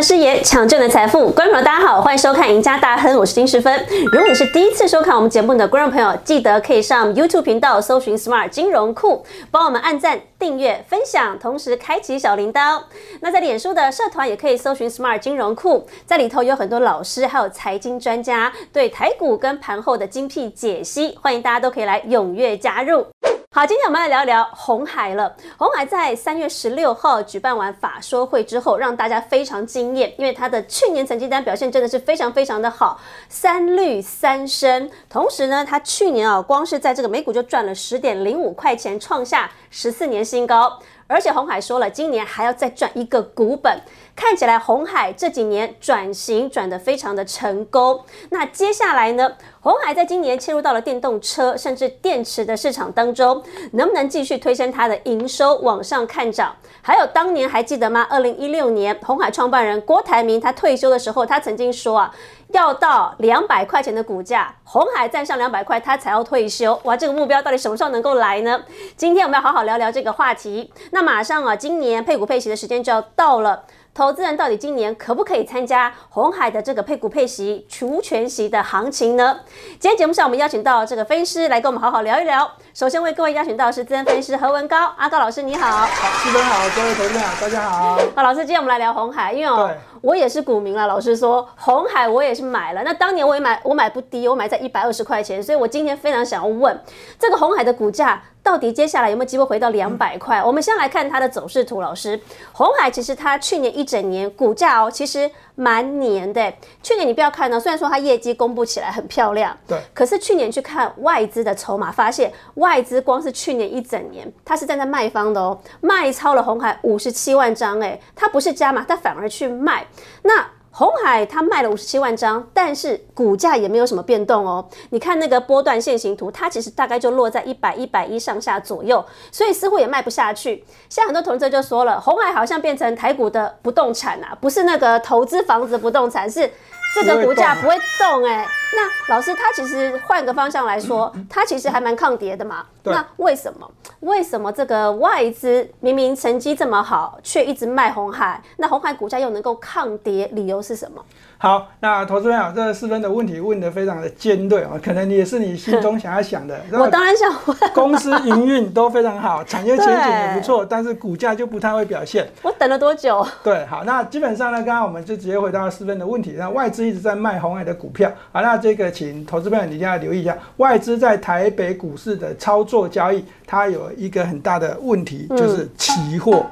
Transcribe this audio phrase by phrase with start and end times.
[0.00, 3.86] 的视野，抢救的财富，观众朋友大家好，欢迎收看《赢家大亨》，我是丁世芬。
[4.10, 12.80] 如果你是第一次收看我们节目的观众朋友，记得可以上 YouTube 频道搜寻 Smart 金融库，帮我们按赞、订阅、分享，同时开启小铃铛。
[13.20, 23.04] 那在脸书的社团也可以搜寻 Smart 金融库，在里头有很多老师还有财经专家对台股跟盘后的精辟解析，欢迎大家都可以来踊跃加入。
[23.52, 25.34] 好，今天我们来聊一聊红海了。
[25.56, 34.88] 红海在三月十六号举办完法说会之后，让大家非常惊艳，因为它的去年成绩单表现真的是非常非常的好，三绿三升。
[35.08, 40.78] 同时呢，它去年啊，光是在这个美股就赚了十点零五块钱，创下十四年新高。
[41.10, 43.82] 而且红海说了，今年还要再赚一个股本。
[44.14, 48.04] 看起来红海这几年转型转得非常的成功。
[48.28, 49.32] 那接下来呢？
[49.62, 56.54] 红海在今年切入到了电动车甚至电池的市场当中，能不能继续推升它的营收往上看涨？
[56.80, 58.06] 还有当年还记得吗？
[58.08, 62.14] 二零一六年红海创办人郭台铭他退休的时候，他曾经说啊，
[62.48, 66.78] 要到两百块钱的股价，红海站上两百块，他才要退休。
[66.84, 68.62] 哇，这个目标到底什么时候能够来呢？
[68.96, 70.72] 今天我们要好好聊聊这个话题。
[70.90, 73.64] 那马上啊，今年配股配息的时间就要到了。
[73.92, 79.40] 投资人到底今年可不可以参加红海的这个配股配息、除权息的行情呢？
[79.80, 82.48] 今天节目上我们邀请到这个分析师来跟我们好好聊一聊。
[82.80, 85.70] 首先为各位邀请到是资深分析师何文高，阿高老师你好。
[85.70, 87.98] 好，师分好，各位投资人好，大家好。
[88.16, 90.86] 好，老师，今天我们来聊红海，因为哦，我也是股民了。
[90.86, 96.80] 老师说红海我也是买了，那当年我也买，我买不低，我买在一百二十块钱，所以我今天非常想要问
[97.18, 98.22] 这个红海的股价。
[98.42, 100.42] 到底接下来有没有机会回到两百块？
[100.42, 101.82] 我们先来看它的走势图。
[101.82, 102.18] 老师，
[102.52, 106.50] 红海其实它去年一整年股价哦，其实蛮黏的。
[106.82, 119.86] 去年你不要看呢，虽然说它业绩公布起来很漂亮，对，可是去年去看外资的筹码，发现外资光是去年一整年，它是站在卖方的哦，卖超了红海五十七万张，哎，它不是加码，它反而去卖。
[120.24, 124.64] 那红海它卖了五十七万张，但是股价也没有什么变动哦。
[124.90, 130.64] 你看那个波段线形图，它其实大概就落在一百一百一上下左右，所以似乎也卖不下去。
[130.88, 136.48] 现在很多投资者就说了，红海好像变成台股的不动产啊，不是那个投资房子不动产，是
[136.94, 138.46] 这个股价不会动哎。
[138.72, 142.64] 那老师，他其实换个方向来说，他其实还蛮抗跌的嘛。
[142.84, 143.70] 那为什么？
[144.00, 148.40] 为什么这个外资明明成绩这么好，却一直卖红海？
[148.56, 151.04] 那红海股价又能够抗跌，理由是什么？
[151.36, 156.58] 好，那投资朋友，这四分的问题问得非常的尖锐啊，可能也是你心中想要想的。
[156.72, 157.56] 我当然想问。
[157.74, 162.30] 公司营运都非常好， 产业前景也不错，但是股价就不太会表现。
[162.42, 163.26] 我等了多久？
[163.42, 166.36] 对，好，那基本上呢，刚刚我们就直接回到四分的问题。
[166.38, 176.46] 那外资一直在卖红海的股票，好，那这个请投资朋友你一定要留意一下，外资在台北股市的操作交易，它有一个很大的问题，就是期货。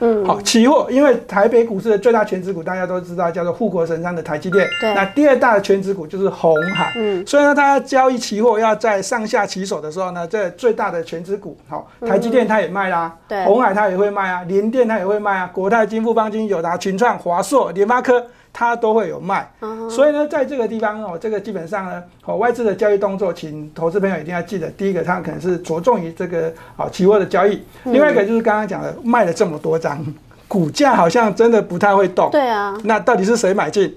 [0.00, 18.24] 嗯，好，期货，因为台北股市的最大全值股大家都知道叫做护国神山的台积电，对，那第二大的全值股就是红海，嗯，所以呢，它交易期货要在上下起手的时候呢，这最大的全值股，好，台积电它也卖啦，对，红海它也会卖啊，联电它也会卖啊，国泰金、富邦金、友达、群创、华硕、联发科。
[18.58, 19.48] 它都会有卖，
[19.88, 30.04] 所以呢，在这个地方哦，这个基本上呢，哦，外资的交易动作，请投资朋友一定要记得，第一个，它可能是着重于这个啊期货的交易，另外一个就是刚刚讲的，卖了这么多张，
[30.48, 33.96] 股价好像真的不太会动，对啊，那到底是谁买进？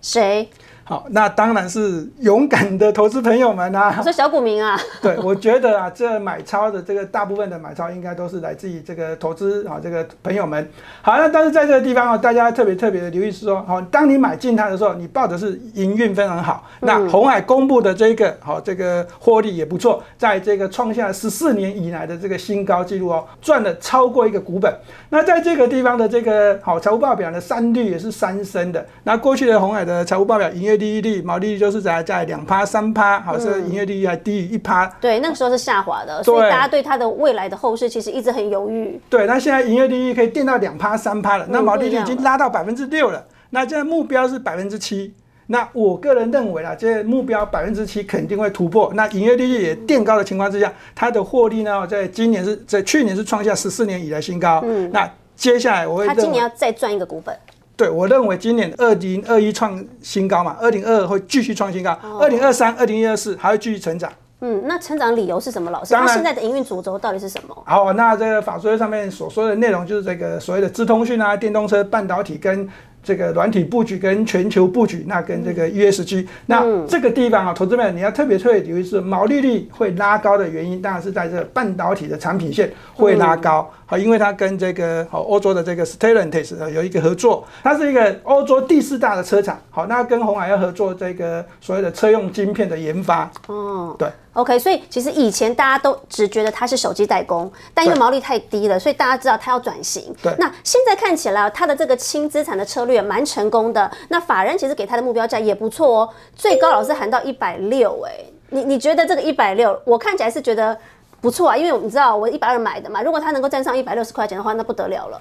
[0.00, 0.48] 谁？
[0.88, 3.92] 好，那当然是勇敢的投资朋友们啊！
[4.02, 10.66] 说小股民啊， 对，我觉得啊，这买超的这个大部分的买超应该都是来自于这个投资啊，这个朋友们。
[11.02, 16.64] 好，那但是在这个地方啊，大家特别特别的留意是说，好，当你买进它的时候，你报的是营运非常好。
[16.80, 24.74] 那红海公布的这个好，这个获利也不错，在这个创下十四年以来的这个新高纪录哦，赚了超过一个股本。
[25.10, 28.86] 那在这个地方的这个好财务报表呢，三率也是三升的。
[29.02, 34.86] 那过去的红海的财务报表营业利益率、毛利率就是在在两趴、三趴，好是营业利率还低于一趴。
[35.00, 38.98] 对，那个时候是下滑的，所以大家对它的未来的后市其实一直很犹豫。
[39.10, 43.22] 对，那现在营业利率可以垫到两趴、三趴了，那毛利率已经拉到百分之六了。
[43.50, 45.12] 那现在目标是百分之七，
[45.46, 48.92] 那我个人认为啦，这目标百分之七肯定会突破。
[48.94, 54.60] 那营业利率也垫高的情况之下，它的获利呢，在今年是在去年是创下十四年以来新高。
[54.64, 57.34] 嗯，那接下来我会，它今年要再赚一个股本。
[57.78, 64.12] 对，我认为今年二零二一创新高嘛，二零二二会继续创新高，二零二三、二零二四还会继续成长。
[64.40, 65.70] 嗯，那成长理由是什么？
[65.70, 67.56] 老师，那现在的营运主轴到底是什么？
[67.64, 72.68] 好，那这个法说上面所说的内容就是这个所谓的资通讯啊、电动车、半导体跟
[73.02, 83.70] 这个软体布局跟全球布局，那跟这个 ESG，那这个地方啊，投资们你要特别特别留意是毛利率会拉高的原因，当然是在这个半导体的产品线会拉高。
[83.86, 89.58] 好，因为它跟这个好欧洲的这个 Stellantis 有一个合作，它是一个欧洲第四大的车厂。
[89.70, 93.30] 好，那跟红海要合作这个所谓的车用晶片的研发。
[93.46, 94.08] 哦，对。
[94.38, 100.14] OK，所以其实以前大家都只觉得它是手机代工，但因为毛利太低了，所以大家知道它要转型。
[100.22, 100.32] 对。
[100.38, 103.90] 那现在看起来，它的这个轻资产的策略蛮成功的。
[104.08, 108.12] 那法人其实给它的目标价也不错哦，最高老师喊到一百六，哎，
[108.50, 110.78] 你你觉得这个一百六，我看起来是觉得。
[111.20, 115.20] 不错啊，因为你知道我一百二买的嘛，如果它能够站上一百六十块钱的话，那不得了了。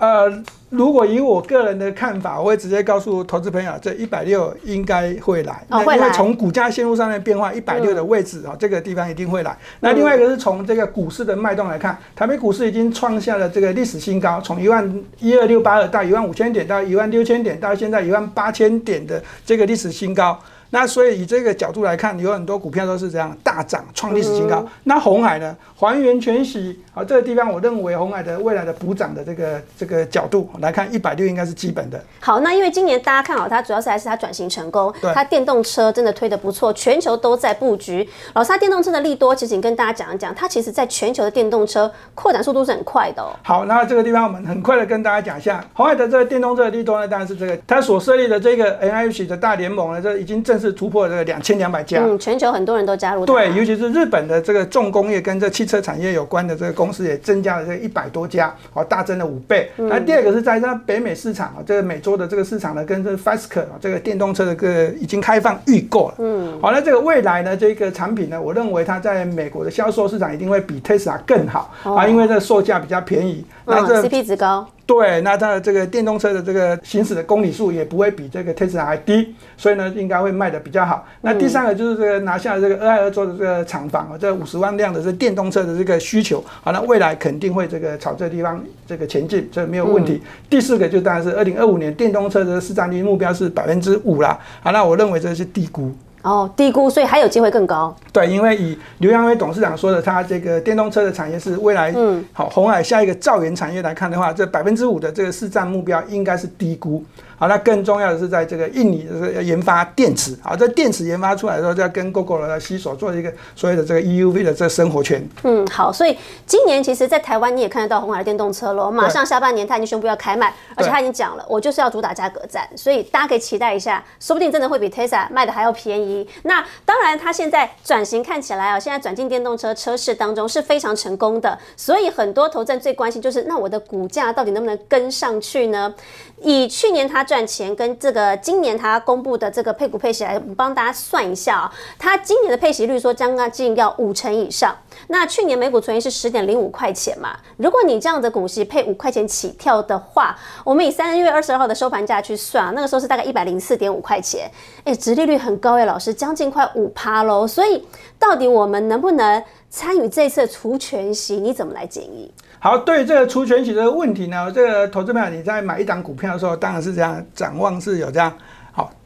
[0.00, 0.32] 呃，
[0.70, 5.62] 如果以我个人的看法，我会直接告诉投资朋友，这一百六应该会来。
[5.68, 5.96] 哦，会来。
[5.98, 9.54] 因为从股价线路上面变化，一百六的位置啊，这个地方一定会来。
[9.80, 20.38] 那另外一个是从这个股市的脉动来看，台北股市已经创下了这个历史新高，从一万一二六八二到一万五千点，到一万六千点，到现在一万八千点的这个历史新高。
[20.70, 24.64] 那所以以这个角度来看，有很多股票都是这样大涨，创历史新高。
[24.84, 32.00] 那红海呢，还原全息，啊，这个地方我认为红海的未来的补涨的这个这个角度来看，一百六应该是基本的。
[32.20, 38.08] 好，那因为今年大家看好它，主要是还是它转型成功，它电动车真的推的不错，全球都在布局。
[38.34, 43.34] 老沙电动车的利多，其实你跟大家讲一讲，它其实在全球的电动车扩展速度是很快的哦。
[43.42, 51.40] 好，那这个地方我们很快的跟大家讲一下，红海的这个电动车的利多呢，当然是这个它所设立的这个 N I H 的大联盟呢，这已经正式突破这个两。
[51.40, 53.24] 千两百家，嗯，全球很多人都加入。
[53.24, 59.70] 对，尤其是日本的这个重工业跟这汽车产业有关的这个公司也增加了这一百多家，哦，大增了五倍。
[59.76, 66.14] 那第二个是在这北美市场啊，这个美洲的这个市场呢，跟这 Fisker 啊，这个电动车的个已经开放预购了。
[66.18, 74.68] 嗯，好，那这个未来呢，这个产品呢，我认为它在美国的销售市场一定会比 Tesla 更好啊，因为这售价比较便宜，那这 CP 值高。
[74.90, 81.06] 对，那它的这个电动车的这个行驶的公里数也不会比这个 Tesla 还低，所以呢，应该会卖的比较好。
[81.20, 90.20] 那第三个就是这个拿下这个俄亥俄州的这个厂房啊，这五十万辆的这电动车的这个需求，好，那未来肯定会这个朝这个地方这个前进，这没有问题。
[90.48, 95.92] 第四个就当然是二零二五年电动车的市占率目标是百分之五啦，好，那我认为这是低估。
[96.22, 97.94] 哦，低估，所以还有机会更高。
[98.12, 107.02] 对，因为以刘扬伟董事长说的，他这个电动车的产业是未来，嗯，好，红海下一个造园产业来看的话，这百分之五的这个市占目标应该是低估。
[107.40, 110.36] 好，那更重要的是在这个印尼要研发电池。
[110.42, 115.26] 好，在电池研发出来的时候，就要跟 Google 的西所做一个所谓的这个 EUV 的这个生活圈。
[115.44, 118.90] 嗯，好，所以今年其实，在台湾你也看得到红海的电动车了。
[118.90, 126.28] 马上下半年，他已经宣布要开卖，而且他已经讲了，我就是要主打价格战，所以大家可以期待一下，说不定真的会比 Tesla 卖的还要便宜。
[126.42, 135.94] 那当然，它现在转型看起来啊，现在转进电动车车市当中是非常成功的，所以很多投资人最关心就是，那我的股价到底能不能跟上去呢？
[136.42, 144.76] 以去年他赚钱跟这个今年他公布的这个配股配息来我帮大家算一下啊，他今年的配息率说将近要五成以上。
[145.06, 147.36] 那去年每股存益是十点零五块钱嘛？
[147.56, 154.50] 如果你这样的股息配五块钱起跳的话，我们以三月二十二号的收盘价去算，那个时候是大概一百零四点五块钱，
[154.82, 157.46] 哎，殖利率很高哎，老师将近快五趴喽。
[157.46, 157.86] 所以
[158.20, 161.36] 到底我们能不能参与这次除权息？
[161.36, 162.30] 你怎么来建议？
[162.58, 168.30] 好，对这个除权息的问题呢，这个投资朋友你在买一档股票的时候，当然是这样，展望是有这样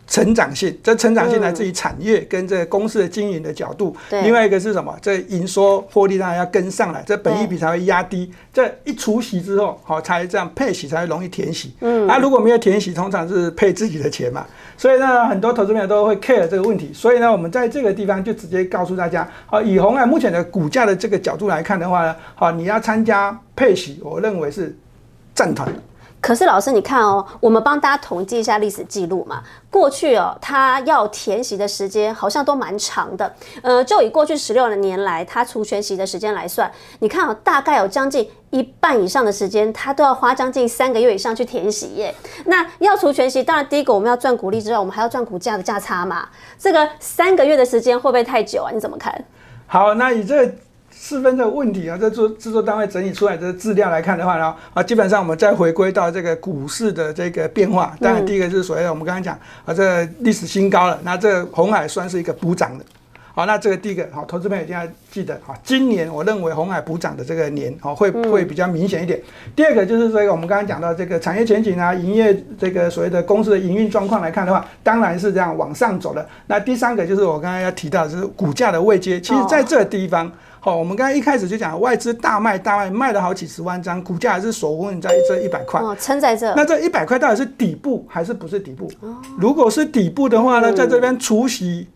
[0.06, 0.76] 成长性。
[0.82, 3.96] 这成长性来自于产业跟这个公司的经营的角度。
[4.10, 4.96] 另外一个是什么？
[5.00, 8.30] 这营收获利当然要跟上来，这本益比才会压低。
[8.52, 11.74] 这一除息之后，好才这样配息才会容易填息。
[11.80, 14.46] 嗯，啊如果没有填息，通常是配自己的钱嘛。
[14.76, 16.90] 所以呢，很多投资朋友都会 care 这个问题。
[16.92, 24.76] 所以呢，我们在这个地方就直接告诉大家：好，以红海目前的股价的这个角度来看的话呢，好，你要参加配息，我认为是
[25.34, 25.66] 赞同。
[26.24, 29.42] 可是老师，你看哦，我们帮大家统计一下历史记录嘛。
[29.70, 33.30] 过去哦，它要填息的时间好像都蛮长的。
[33.60, 42.14] 呃，就以过去十六年来它除权息的时间来算，你看哦，大概有将近一半以上的时间，它都要花将近三个月以上去填息耶。
[42.46, 46.26] 那要除权息，当然第一个我们要赚股利之外，我们还要赚股价的价差嘛。
[46.58, 48.70] 这个三个月的时间会不会太久啊？
[48.72, 49.22] 你怎么看？
[49.66, 50.50] 好，那以这。
[51.04, 57.94] 四分的问题啊，这做制作单位整理出来的资料来看的话呢，啊，基本上我们再回归到这个股市的这个变化。
[58.00, 60.98] 当然，第一个是所谓的我们刚刚讲啊，这历史新高了。
[61.02, 62.84] 那这红海算是一个补涨的。
[63.34, 69.20] 好，那这个第一个好，投资朋友一定要记得啊，今年我认为红海补涨的这个年哦，会会比较明显一点。
[69.54, 76.26] 第二个就是这个我们刚刚讲到这个产业前景啊，营业这个所谓的公司的营运状况来看的话，当然是这样往上走的。
[76.46, 80.32] 那第三个就是我刚刚要提到就是股价的位阶，其实在这个地方。
[80.64, 85.78] 好，我们刚才一开始就讲外资大卖大卖，卖了好几十万张，股价还是守稳在这一百块。
[85.78, 86.54] 哦，撑在这。
[86.54, 88.90] 那这一百块到底是底部还是不是底部？
[89.38, 91.86] 如果是底部的话呢，在这边除息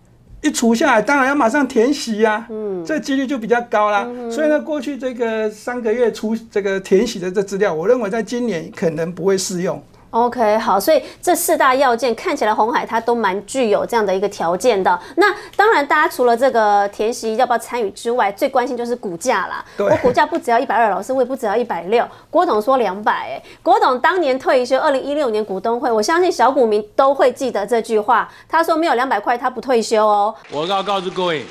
[0.43, 4.07] 一除下来，当然要马上填息呀，嗯，这几率就比较高啦。
[4.31, 9.83] 所以呢，过去这个三个月除这个填息的这资料，我认为在今年可能不会适用。
[10.11, 14.99] OK，好，所以这四大要件看起来红海它都蛮具有这样的一个条件的。
[15.17, 19.65] 那当然，大家除了这个填息要不要参与之外，最关心就是股价啦。
[19.77, 22.07] 我股价不只要一百二，老师我也不只要一百六。
[22.31, 28.27] 郭董说两百，哎，郭董当年退休，二零一六年股东会，我相信小股民都会记得这句话。
[28.49, 30.35] 他说没有两百块他不退休哦。
[30.51, 31.45] 我要告诉各位，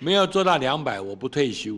[0.00, 1.74] 没有做到两百我不退休，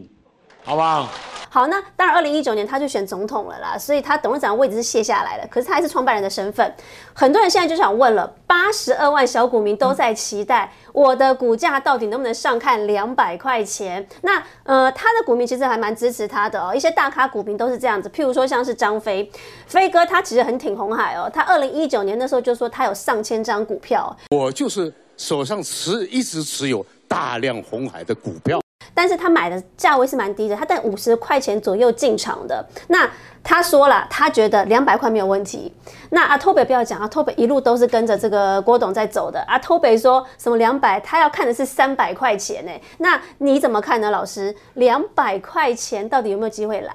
[0.67, 1.09] 好不好？
[1.49, 5.47] 好，那当然，二零一九年他就选总统了啦，所以他董事长位置是卸下来了。
[5.49, 6.75] 可是他还是创办人的身份。
[7.15, 14.07] 很多人现在就想问了：八十二万小股民都在期待我的股价到底能不能上看两百块钱？
[14.23, 16.75] 那呃，他的股民其实还蛮支持他的哦。
[16.75, 19.31] 一些大咖股民都是这样子，譬如说像是张飞
[19.69, 21.31] 飞哥，他其实很挺红海哦。
[21.33, 28.61] 他二零一九年那时候就说他有上千张股票，我就是手上持一直持有大量红海的股票。
[28.97, 32.65] 但是他买的价位是蛮低的，他在五十块钱左右进场的。
[32.89, 33.07] 那
[33.45, 35.71] 他说了，他觉得两百块没有问题。
[36.09, 39.39] 那阿托北不要讲，阿托北一路都是跟着这个郭董在走的。
[39.47, 42.73] 阿托北说什么两百，他要看的是三百块钱呢？
[42.99, 44.57] 那你怎么看呢，老师？
[44.75, 46.95] 两百块钱到底有没有机会来？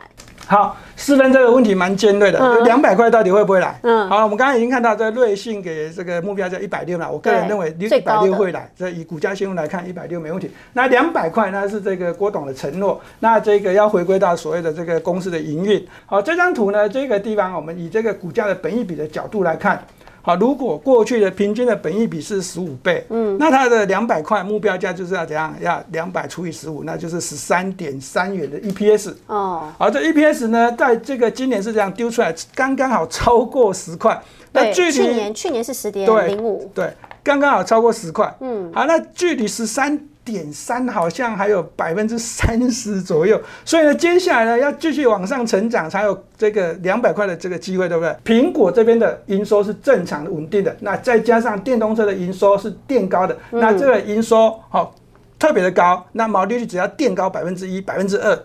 [0.51, 3.79] 好，四分这个问题蛮尖锐的，两百块到底会不会来？
[3.83, 10.51] 嗯，好，我们刚刚已经看到，这瑞信给这个目标在一百六了，我个人认为一百六会来，这以股价信用来看，一百六没问题。
[10.73, 15.87] 那两百块呢是这个郭董的承诺，那这个要回归到所谓的这个公司的营运。
[16.05, 19.81] 好，这张图呢，这个地方我们以这个股价的本益比的角度来看。
[20.21, 25.53] 好，如果过去的平均的本益比是十五倍，嗯，那它的两百块目标价就是要怎样？
[25.61, 29.13] 要两百除以十五，那就是十三点三元的 EPS。
[29.27, 34.21] 哦，好，这 EPS 呢，在这个今年是这样丢出来，刚刚好超过十块。
[34.51, 38.35] 那距离去年去年是十点零五，对，刚刚好超过十块。
[38.41, 39.99] 嗯，好，那距离十三。
[40.23, 48.15] 点三好像还有百分之三十左右，所以呢，接下来呢要继续往上成长，才有这个两百块的这个机会，对不对？
[48.23, 54.93] 苹果这边的营收是正常的、稳定的，那再加上电动车的营收是垫高的，那这个营收好
[55.39, 58.39] 特别的高，那毛利率只要垫高百分之一、百分之二，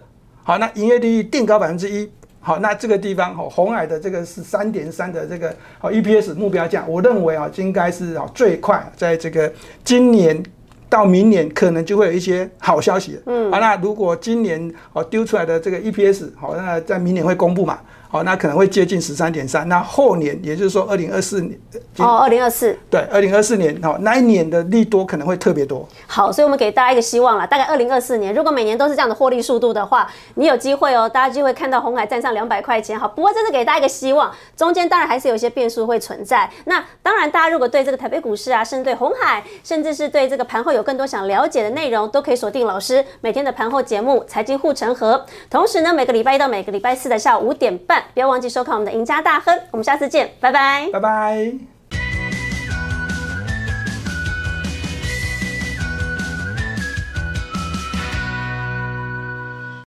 [0.44, 9.52] 好，那营业利率垫高百分之一，好，那这个地方哦，红海的这个是三点三的这个好 EPS 目标价，我认为啊，应该是啊最快在这个
[9.84, 10.42] 今年。
[10.96, 13.20] 到明年可能就会有一些好消息。
[13.26, 17.78] 嗯，啊，那如果今年哦丢出来的这个 EPS 好，那在明年会公布嘛？
[18.16, 19.68] 好，那可能会接近十三点三。
[19.68, 21.58] 那后年，也就是说二零二四年
[21.98, 25.86] 哦，二零二四对，二零二四年好，那一年的利多可能会特别多。
[26.06, 32.98] 好，所以我们给大家一个希望了，大概二零二四年，如果每年都是这样的获利速度的话，你有机会哦，大家就会看到红海站上两百块钱。
[32.98, 36.48] 好，不过这是给大家一个希望，中间当然还是有一些变数会存在。
[36.64, 45.22] 那当然，大家如果对这个台北股市啊，甚至对红海，甚至是对这个盘后有更多想了解的内容，都可以锁定老师每天的盘后节目《财经护城河》。
[45.50, 48.02] 同时呢，每个礼拜一到每个礼拜四的下午五点半。
[48.14, 51.75] 不要忘记收看我们的赢家大亨，我们下次见，拜拜，拜拜。